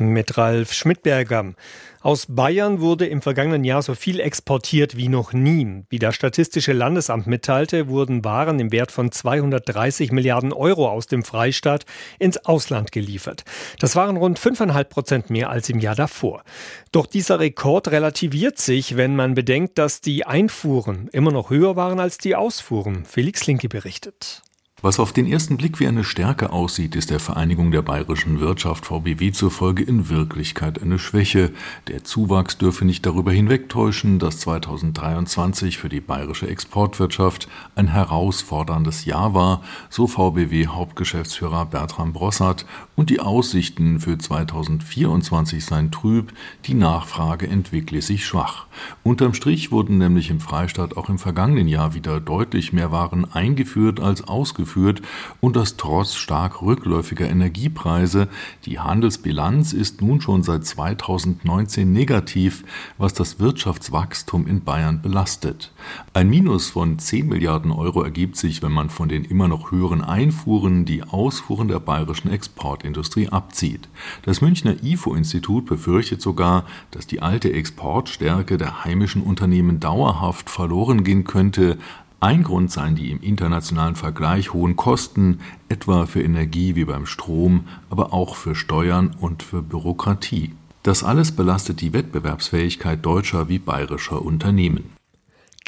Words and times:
Mit 0.00 0.38
Ralf 0.38 0.74
Schmidberger. 0.74 1.54
Aus 2.02 2.26
Bayern 2.28 2.80
wurde 2.80 3.06
im 3.06 3.20
vergangenen 3.20 3.64
Jahr 3.64 3.82
so 3.82 3.96
viel 3.96 4.20
exportiert 4.20 4.96
wie 4.96 5.08
noch 5.08 5.32
nie. 5.32 5.82
Wie 5.90 5.98
das 5.98 6.14
Statistische 6.14 6.72
Landesamt 6.72 7.26
mitteilte, 7.26 7.88
wurden 7.88 8.24
Waren 8.24 8.60
im 8.60 8.70
Wert 8.70 8.92
von 8.92 9.10
230 9.10 10.12
Milliarden 10.12 10.52
Euro 10.52 10.88
aus 10.88 11.08
dem 11.08 11.24
Freistaat 11.24 11.84
ins 12.20 12.36
Ausland 12.44 12.92
geliefert. 12.92 13.44
Das 13.80 13.96
waren 13.96 14.16
rund 14.16 14.38
5,5 14.38 14.84
Prozent 14.84 15.30
mehr 15.30 15.50
als 15.50 15.68
im 15.68 15.80
Jahr 15.80 15.96
davor. 15.96 16.44
Doch 16.92 17.06
dieser 17.06 17.40
Rekord 17.40 17.88
relativiert 17.88 18.58
sich, 18.58 18.96
wenn 18.96 19.16
man 19.16 19.34
bedenkt, 19.34 19.78
dass 19.78 20.00
die 20.00 20.24
Einfuhren 20.24 21.08
immer 21.10 21.32
noch 21.32 21.50
höher 21.50 21.74
waren 21.74 21.98
als 21.98 22.18
die 22.18 22.36
Ausfuhren. 22.36 23.04
Felix 23.04 23.48
Linke 23.48 23.68
berichtet. 23.68 24.42
Was 24.80 25.00
auf 25.00 25.12
den 25.12 25.26
ersten 25.26 25.56
Blick 25.56 25.80
wie 25.80 25.88
eine 25.88 26.04
Stärke 26.04 26.52
aussieht, 26.52 26.94
ist 26.94 27.10
der 27.10 27.18
Vereinigung 27.18 27.72
der 27.72 27.82
bayerischen 27.82 28.38
Wirtschaft 28.38 28.86
VBW 28.86 29.32
zufolge 29.32 29.82
in 29.82 30.08
Wirklichkeit 30.08 30.80
eine 30.80 31.00
Schwäche. 31.00 31.50
Der 31.88 32.04
Zuwachs 32.04 32.58
dürfe 32.58 32.84
nicht 32.84 33.04
darüber 33.04 33.32
hinwegtäuschen, 33.32 34.20
dass 34.20 34.38
2023 34.38 35.78
für 35.78 35.88
die 35.88 36.00
bayerische 36.00 36.46
Exportwirtschaft 36.46 37.48
ein 37.74 37.88
herausforderndes 37.88 39.04
Jahr 39.04 39.34
war, 39.34 39.64
so 39.90 40.06
VBW 40.06 40.68
Hauptgeschäftsführer 40.68 41.66
Bertram 41.66 42.12
Brossart, 42.12 42.64
und 42.94 43.10
die 43.10 43.18
Aussichten 43.18 43.98
für 43.98 44.16
2024 44.16 45.64
seien 45.64 45.90
trüb, 45.90 46.32
die 46.66 46.74
Nachfrage 46.74 47.48
entwickle 47.48 48.00
sich 48.00 48.24
schwach. 48.24 48.66
Unterm 49.02 49.34
Strich 49.34 49.72
wurden 49.72 49.98
nämlich 49.98 50.30
im 50.30 50.38
Freistaat 50.38 50.96
auch 50.96 51.08
im 51.08 51.18
vergangenen 51.18 51.66
Jahr 51.66 51.94
wieder 51.94 52.20
deutlich 52.20 52.72
mehr 52.72 52.92
Waren 52.92 53.24
eingeführt 53.32 53.98
als 53.98 54.22
ausgeführt 54.22 54.67
geführt 54.68 55.00
und 55.40 55.56
das 55.56 55.76
trotz 55.76 56.14
stark 56.14 56.60
rückläufiger 56.60 57.28
Energiepreise. 57.28 58.28
Die 58.66 58.78
Handelsbilanz 58.78 59.72
ist 59.72 60.02
nun 60.02 60.20
schon 60.20 60.42
seit 60.42 60.66
2019 60.66 61.90
negativ, 61.90 62.64
was 62.98 63.14
das 63.14 63.40
Wirtschaftswachstum 63.40 64.46
in 64.46 64.62
Bayern 64.62 65.00
belastet. 65.00 65.72
Ein 66.12 66.28
Minus 66.28 66.68
von 66.68 66.98
10 66.98 67.28
Milliarden 67.28 67.72
Euro 67.72 68.02
ergibt 68.02 68.36
sich, 68.36 68.62
wenn 68.62 68.72
man 68.72 68.90
von 68.90 69.08
den 69.08 69.24
immer 69.24 69.48
noch 69.48 69.70
höheren 69.70 70.04
Einfuhren 70.04 70.84
die 70.84 71.02
Ausfuhren 71.02 71.68
der 71.68 71.80
bayerischen 71.80 72.30
Exportindustrie 72.30 73.28
abzieht. 73.28 73.88
Das 74.22 74.42
Münchner 74.42 74.82
IFO-Institut 74.82 75.64
befürchtet 75.64 76.20
sogar, 76.20 76.64
dass 76.90 77.06
die 77.06 77.22
alte 77.22 77.52
Exportstärke 77.52 78.58
der 78.58 78.84
heimischen 78.84 79.22
Unternehmen 79.22 79.80
dauerhaft 79.80 80.50
verloren 80.50 81.04
gehen 81.04 81.24
könnte, 81.24 81.78
ein 82.20 82.42
Grund 82.42 82.72
seien 82.72 82.96
die 82.96 83.12
im 83.12 83.20
internationalen 83.20 83.94
Vergleich 83.94 84.52
hohen 84.52 84.74
Kosten, 84.74 85.38
etwa 85.68 86.06
für 86.06 86.20
Energie 86.20 86.74
wie 86.74 86.84
beim 86.84 87.06
Strom, 87.06 87.68
aber 87.90 88.12
auch 88.12 88.34
für 88.34 88.56
Steuern 88.56 89.14
und 89.20 89.44
für 89.44 89.62
Bürokratie. 89.62 90.52
Das 90.82 91.04
alles 91.04 91.30
belastet 91.32 91.80
die 91.80 91.92
Wettbewerbsfähigkeit 91.92 93.04
deutscher 93.06 93.48
wie 93.48 93.60
bayerischer 93.60 94.20
Unternehmen. 94.20 94.97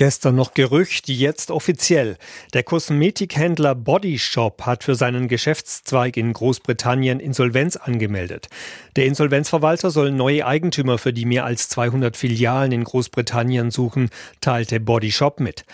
Gestern 0.00 0.34
noch 0.34 0.54
Gerücht, 0.54 1.10
jetzt 1.10 1.50
offiziell. 1.50 2.16
Der 2.54 2.62
Kosmetikhändler 2.62 3.74
Body 3.74 4.18
Shop 4.18 4.62
hat 4.62 4.82
für 4.82 4.94
seinen 4.94 5.28
Geschäftszweig 5.28 6.16
in 6.16 6.32
Großbritannien 6.32 7.20
Insolvenz 7.20 7.76
angemeldet. 7.76 8.48
Der 8.96 9.04
Insolvenzverwalter 9.04 9.90
soll 9.90 10.10
neue 10.10 10.46
Eigentümer 10.46 10.96
für 10.96 11.12
die 11.12 11.26
mehr 11.26 11.44
als 11.44 11.68
200 11.68 12.16
Filialen 12.16 12.72
in 12.72 12.84
Großbritannien 12.84 13.70
suchen, 13.70 14.08
teilte 14.40 14.80
Body 14.80 15.12
Shop 15.12 15.38
mit. 15.38 15.66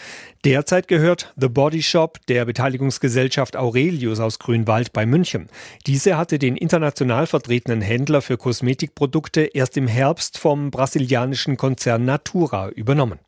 Derzeit 0.45 0.89
gehört 0.89 1.33
The 1.37 1.49
Body 1.49 1.85
Shop 1.85 2.19
der 2.27 2.47
Beteiligungsgesellschaft 2.47 3.57
Aurelius 3.57 4.19
aus 4.19 4.41
Grünwald 4.41 4.93
bei 4.93 5.07
München. 5.07 5.49
Diese 5.87 6.19
hatte 6.19 6.41
den 6.41 6.57
international 6.57 7.29
vertretenen 7.29 7.81
Händler 7.81 8.23
für 8.23 8.39
Kosmetikprodukte 8.39 9.43
erst 9.43 9.77
im 9.77 9.87
Herbst 9.87 10.37
vom 10.37 10.73
brasilianischen 10.73 11.57
Konzern 11.57 12.05
Natura 12.05 12.71
übernommen. 12.71 13.21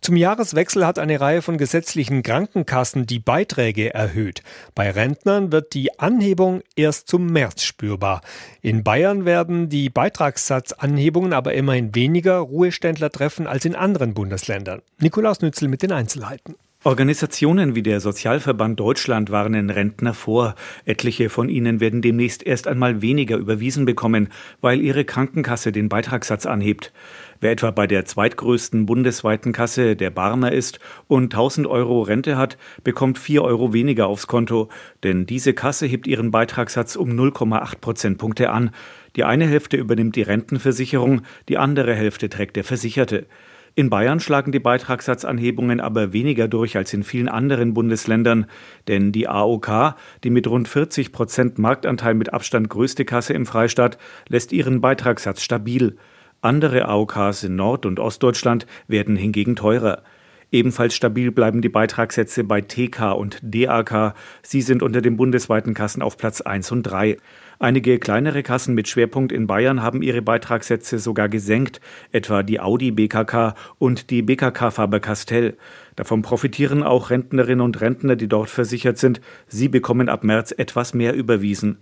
Zum 0.00 0.16
Jahreswechsel 0.16 0.86
hat 0.86 0.98
eine 0.98 1.20
Reihe 1.20 1.42
von 1.42 1.58
gesetzlichen 1.58 2.22
Krankenkassen 2.22 3.06
die 3.06 3.18
Beiträge 3.18 3.92
erhöht. 3.92 4.42
Bei 4.74 4.90
Rentnern 4.90 5.52
wird 5.52 5.74
die 5.74 5.98
Anhebung 5.98 6.62
erst 6.74 7.08
zum 7.08 7.26
März 7.26 7.64
spürbar. 7.64 8.22
In 8.62 8.82
Bayern 8.82 9.26
werden 9.26 9.68
die 9.68 9.90
Beitragssatzanhebungen 9.90 11.34
aber 11.34 11.52
immerhin 11.52 11.94
weniger 11.94 12.38
Ruheständler 12.38 13.10
treffen 13.10 13.46
als 13.46 13.66
in 13.66 13.74
anderen 13.74 14.14
Bundesländern. 14.14 14.80
Nikolaus 14.98 15.42
Nützel 15.42 15.68
mit 15.68 15.82
den 15.82 15.92
Einzelheiten. 15.92 16.54
Organisationen 16.82 17.74
wie 17.74 17.82
der 17.82 18.00
Sozialverband 18.00 18.80
Deutschland 18.80 19.30
warnen 19.30 19.68
Rentner 19.68 20.14
vor. 20.14 20.54
Etliche 20.86 21.28
von 21.28 21.50
ihnen 21.50 21.78
werden 21.78 22.00
demnächst 22.00 22.42
erst 22.42 22.66
einmal 22.66 23.02
weniger 23.02 23.36
überwiesen 23.36 23.84
bekommen, 23.84 24.30
weil 24.62 24.80
ihre 24.80 25.04
Krankenkasse 25.04 25.72
den 25.72 25.90
Beitragssatz 25.90 26.46
anhebt. 26.46 26.90
Wer 27.38 27.50
etwa 27.50 27.70
bei 27.70 27.86
der 27.86 28.06
zweitgrößten 28.06 28.86
bundesweiten 28.86 29.52
Kasse 29.52 29.94
der 29.94 30.08
Barmer 30.08 30.52
ist 30.52 30.80
und 31.06 31.34
1000 31.34 31.66
Euro 31.66 32.00
Rente 32.00 32.38
hat, 32.38 32.56
bekommt 32.82 33.18
4 33.18 33.42
Euro 33.42 33.74
weniger 33.74 34.06
aufs 34.06 34.26
Konto, 34.26 34.70
denn 35.02 35.26
diese 35.26 35.52
Kasse 35.52 35.84
hebt 35.84 36.06
ihren 36.06 36.30
Beitragssatz 36.30 36.96
um 36.96 37.10
0,8 37.10 37.76
Prozentpunkte 37.82 38.48
an. 38.48 38.70
Die 39.16 39.24
eine 39.24 39.46
Hälfte 39.46 39.76
übernimmt 39.76 40.16
die 40.16 40.22
Rentenversicherung, 40.22 41.20
die 41.50 41.58
andere 41.58 41.94
Hälfte 41.94 42.30
trägt 42.30 42.56
der 42.56 42.64
Versicherte. 42.64 43.26
In 43.74 43.88
Bayern 43.88 44.20
schlagen 44.20 44.52
die 44.52 44.58
Beitragssatzanhebungen 44.58 45.80
aber 45.80 46.12
weniger 46.12 46.48
durch 46.48 46.76
als 46.76 46.92
in 46.92 47.04
vielen 47.04 47.28
anderen 47.28 47.72
Bundesländern, 47.72 48.46
denn 48.88 49.12
die 49.12 49.28
AOK, 49.28 49.94
die 50.24 50.30
mit 50.30 50.46
rund 50.48 50.66
40 50.66 51.12
Prozent 51.12 51.58
Marktanteil 51.58 52.14
mit 52.14 52.32
Abstand 52.32 52.68
größte 52.68 53.04
Kasse 53.04 53.32
im 53.32 53.46
Freistaat, 53.46 53.98
lässt 54.28 54.52
ihren 54.52 54.80
Beitragssatz 54.80 55.42
stabil. 55.42 55.96
Andere 56.40 56.88
AOKs 56.88 57.44
in 57.44 57.56
Nord- 57.56 57.86
und 57.86 58.00
Ostdeutschland 58.00 58.66
werden 58.88 59.14
hingegen 59.14 59.56
teurer. 59.56 60.02
Ebenfalls 60.52 60.94
stabil 60.94 61.30
bleiben 61.30 61.62
die 61.62 61.68
Beitragssätze 61.68 62.42
bei 62.42 62.60
TK 62.60 63.12
und 63.12 63.38
DAK. 63.42 64.14
Sie 64.42 64.62
sind 64.62 64.82
unter 64.82 65.00
den 65.00 65.16
bundesweiten 65.16 65.74
Kassen 65.74 66.02
auf 66.02 66.16
Platz 66.16 66.40
1 66.40 66.72
und 66.72 66.82
3. 66.82 67.18
Einige 67.60 67.98
kleinere 67.98 68.42
Kassen 68.42 68.74
mit 68.74 68.88
Schwerpunkt 68.88 69.30
in 69.30 69.46
Bayern 69.46 69.82
haben 69.82 70.02
ihre 70.02 70.22
Beitragssätze 70.22 70.98
sogar 70.98 71.28
gesenkt, 71.28 71.80
etwa 72.10 72.42
die 72.42 72.58
Audi 72.58 72.90
BKK 72.90 73.54
und 73.78 74.10
die 74.10 74.22
BKK 74.22 74.70
Faber-Castell. 74.70 75.56
Davon 75.94 76.22
profitieren 76.22 76.82
auch 76.82 77.10
Rentnerinnen 77.10 77.64
und 77.64 77.80
Rentner, 77.80 78.16
die 78.16 78.28
dort 78.28 78.50
versichert 78.50 78.98
sind. 78.98 79.20
Sie 79.46 79.68
bekommen 79.68 80.08
ab 80.08 80.24
März 80.24 80.52
etwas 80.56 80.94
mehr 80.94 81.14
überwiesen. 81.14 81.78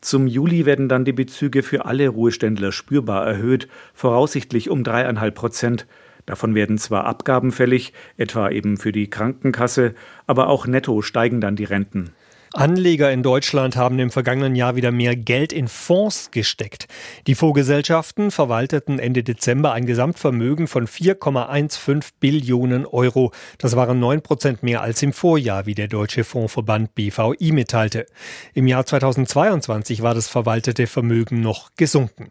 Zum 0.00 0.26
Juli 0.26 0.66
werden 0.66 0.90
dann 0.90 1.06
die 1.06 1.14
Bezüge 1.14 1.62
für 1.62 1.86
alle 1.86 2.08
Ruheständler 2.08 2.70
spürbar 2.70 3.26
erhöht, 3.26 3.68
voraussichtlich 3.94 4.68
um 4.68 4.84
dreieinhalb 4.84 5.34
Prozent. 5.34 5.86
Davon 6.26 6.54
werden 6.54 6.78
zwar 6.78 7.04
Abgaben 7.04 7.52
fällig, 7.52 7.92
etwa 8.16 8.50
eben 8.50 8.76
für 8.76 8.92
die 8.92 9.10
Krankenkasse, 9.10 9.94
aber 10.26 10.48
auch 10.48 10.66
netto 10.66 11.02
steigen 11.02 11.40
dann 11.40 11.56
die 11.56 11.64
Renten. 11.64 12.12
Anleger 12.54 13.10
in 13.10 13.24
Deutschland 13.24 13.74
haben 13.74 13.98
im 13.98 14.12
vergangenen 14.12 14.54
Jahr 14.54 14.76
wieder 14.76 14.92
mehr 14.92 15.16
Geld 15.16 15.52
in 15.52 15.66
Fonds 15.66 16.30
gesteckt. 16.30 16.86
Die 17.26 17.34
Fondsgesellschaften 17.34 18.30
verwalteten 18.30 19.00
Ende 19.00 19.24
Dezember 19.24 19.72
ein 19.72 19.86
Gesamtvermögen 19.86 20.68
von 20.68 20.86
4,15 20.86 22.10
Billionen 22.20 22.86
Euro. 22.86 23.32
Das 23.58 23.74
waren 23.74 23.98
9 23.98 24.22
Prozent 24.22 24.62
mehr 24.62 24.82
als 24.82 25.02
im 25.02 25.12
Vorjahr, 25.12 25.66
wie 25.66 25.74
der 25.74 25.88
Deutsche 25.88 26.22
Fondsverband 26.22 26.94
BVI 26.94 27.50
mitteilte. 27.50 28.06
Im 28.54 28.68
Jahr 28.68 28.86
2022 28.86 30.02
war 30.02 30.14
das 30.14 30.28
verwaltete 30.28 30.86
Vermögen 30.86 31.40
noch 31.40 31.70
gesunken. 31.76 32.30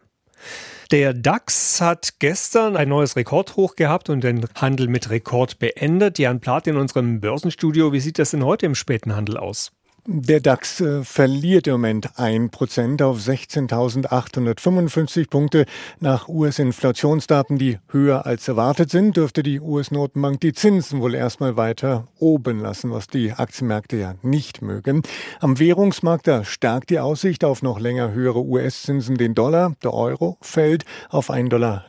Der 0.93 1.15
DAX 1.15 1.81
hat 1.81 2.19
gestern 2.19 2.77
ein 2.77 2.87
neues 2.87 3.15
Rekordhoch 3.15 3.75
gehabt 3.75 4.11
und 4.11 4.23
den 4.23 4.45
Handel 4.53 4.87
mit 4.87 5.09
Rekord 5.09 5.57
beendet. 5.57 6.19
Jan 6.19 6.39
Plath 6.39 6.67
in 6.67 6.77
unserem 6.77 7.19
Börsenstudio. 7.19 7.93
Wie 7.93 7.99
sieht 7.99 8.19
das 8.19 8.29
denn 8.29 8.45
heute 8.45 8.67
im 8.67 8.75
späten 8.75 9.15
Handel 9.15 9.37
aus? 9.37 9.71
Der 10.05 10.41
DAX 10.41 10.81
äh, 10.81 11.05
verliert 11.05 11.65
im 11.65 11.75
Moment 11.75 12.19
ein 12.19 12.49
Prozent 12.49 13.01
auf 13.01 13.19
16.855 13.19 15.29
Punkte. 15.29 15.65
Nach 16.01 16.27
US-Inflationsdaten, 16.27 17.57
die 17.57 17.79
höher 17.87 18.25
als 18.25 18.49
erwartet 18.49 18.89
sind, 18.89 19.15
dürfte 19.15 19.43
die 19.43 19.61
US-Notenbank 19.61 20.41
die 20.41 20.51
Zinsen 20.51 20.99
wohl 20.99 21.15
erstmal 21.15 21.55
weiter 21.55 22.09
oben 22.19 22.59
lassen, 22.59 22.91
was 22.91 23.07
die 23.07 23.31
Aktienmärkte 23.31 23.95
ja 23.95 24.15
nicht 24.23 24.61
mögen. 24.61 25.03
Am 25.39 25.57
Währungsmarkt, 25.57 26.27
da 26.27 26.43
stärkt 26.43 26.89
die 26.89 26.99
Aussicht 26.99 27.45
auf 27.45 27.61
noch 27.61 27.79
länger 27.79 28.11
höhere 28.11 28.43
US-Zinsen 28.43 29.15
den 29.15 29.35
Dollar. 29.35 29.73
Der 29.83 29.93
Euro 29.93 30.37
fällt 30.41 30.83
auf 31.11 31.29
1,0718 31.29 31.47
Dollar 31.47 31.85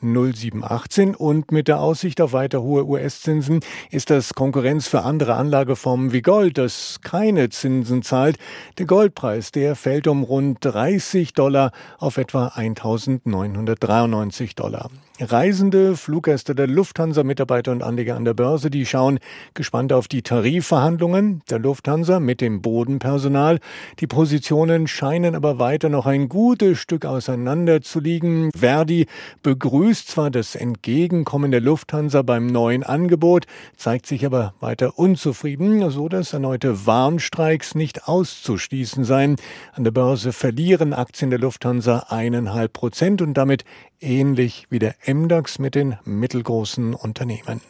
und 1.20 1.50
mit 1.50 1.66
der 1.66 1.80
Aussicht 1.80 2.20
auf 2.20 2.32
weiter 2.32 2.62
hohe 2.62 2.86
US-Zinsen 2.86 3.58
ist 3.90 4.10
das 4.10 4.34
Konkurrenz 4.34 4.86
für 4.86 5.02
andere 5.02 5.34
Anlageformen 5.34 6.12
wie 6.12 6.22
Gold, 6.22 6.58
das 6.58 7.00
keine 7.02 7.48
Zinsen 7.48 8.03
zahlt. 8.04 8.38
Der 8.78 8.86
Goldpreis, 8.86 9.50
der 9.50 9.74
fällt 9.74 10.06
um 10.06 10.22
rund 10.22 10.58
30 10.60 11.32
Dollar 11.32 11.72
auf 11.98 12.18
etwa 12.18 12.52
1993 12.54 14.54
Dollar. 14.54 14.90
Reisende, 15.20 15.96
Fluggäste 15.96 16.56
der 16.56 16.66
Lufthansa, 16.66 17.22
Mitarbeiter 17.22 17.70
und 17.70 17.84
Anleger 17.84 18.16
an 18.16 18.24
der 18.24 18.34
Börse, 18.34 18.68
die 18.68 18.84
schauen 18.84 19.20
gespannt 19.54 19.92
auf 19.92 20.08
die 20.08 20.22
Tarifverhandlungen 20.22 21.42
der 21.48 21.60
Lufthansa 21.60 22.18
mit 22.18 22.40
dem 22.40 22.62
Bodenpersonal. 22.62 23.60
Die 24.00 24.08
Positionen 24.08 24.88
scheinen 24.88 25.36
aber 25.36 25.60
weiter 25.60 25.88
noch 25.88 26.06
ein 26.06 26.28
gutes 26.28 26.78
Stück 26.78 27.06
auseinander 27.06 27.80
zu 27.80 28.00
liegen. 28.00 28.50
Verdi 28.56 29.06
begrüßt 29.44 30.08
zwar 30.08 30.32
das 30.32 30.56
Entgegenkommen 30.56 31.52
der 31.52 31.60
Lufthansa 31.60 32.22
beim 32.22 32.48
neuen 32.48 32.82
Angebot, 32.82 33.46
zeigt 33.76 34.06
sich 34.06 34.26
aber 34.26 34.54
weiter 34.58 34.98
unzufrieden, 34.98 35.88
so 35.90 36.08
dass 36.08 36.32
erneute 36.32 36.86
Warnstreiks 36.86 37.76
nicht 37.76 38.08
auszuschließen 38.08 39.04
seien. 39.04 39.36
An 39.74 39.84
der 39.84 39.92
Börse 39.92 40.32
verlieren 40.32 40.92
Aktien 40.92 41.30
der 41.30 41.38
Lufthansa 41.38 42.06
eineinhalb 42.08 42.72
Prozent 42.72 43.22
und 43.22 43.34
damit 43.34 43.64
ähnlich 44.00 44.66
wie 44.70 44.78
der 44.78 45.03
MDAX 45.06 45.58
mit 45.58 45.74
den 45.74 45.96
mittelgroßen 46.04 46.94
Unternehmen. 46.94 47.60